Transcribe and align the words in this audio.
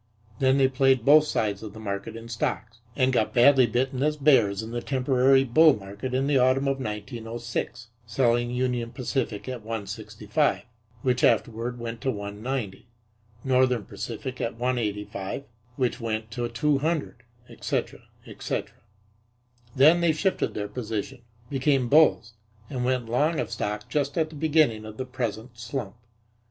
Then 0.39 0.57
they 0.57 0.67
played 0.67 1.05
both 1.05 1.25
sides 1.25 1.61
of 1.61 1.73
the 1.73 1.79
market 1.79 2.15
in 2.15 2.27
stocks 2.27 2.79
and 2.95 3.13
got 3.13 3.35
badly 3.35 3.67
bitten 3.67 4.01
as 4.01 4.17
bears 4.17 4.63
in 4.63 4.71
the 4.71 4.81
temporary 4.81 5.43
bull 5.43 5.77
market 5.77 6.15
in 6.15 6.25
the 6.25 6.39
autumn 6.39 6.67
of 6.67 6.79
1906, 6.79 7.89
selling 8.07 8.49
Union 8.49 8.91
Pacific 8.93 9.47
at 9.47 9.61
165, 9.61 10.63
which 11.03 11.23
afterward 11.23 11.77
went 11.77 12.01
to 12.01 12.09
190, 12.09 12.87
Northern 13.43 13.85
Pacific 13.85 14.41
at 14.41 14.55
185, 14.57 15.43
which 15.75 15.99
went 16.01 16.31
to 16.31 16.49
200, 16.49 17.21
etc., 17.47 17.99
etc. 18.25 18.73
Then 19.75 20.01
they 20.01 20.13
shifted 20.13 20.55
their 20.55 20.67
position, 20.67 21.21
became 21.47 21.89
bulls 21.89 22.33
and 22.71 22.83
went 22.83 23.07
long 23.07 23.39
of 23.39 23.51
stock 23.51 23.87
just 23.87 24.17
at 24.17 24.31
the 24.31 24.35
beginning 24.35 24.83
of 24.83 24.97
the 24.97 25.05
present 25.05 25.59
slump. 25.59 25.95